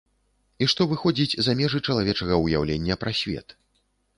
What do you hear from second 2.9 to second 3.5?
пра свет.